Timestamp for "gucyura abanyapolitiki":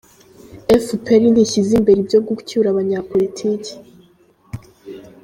2.27-3.73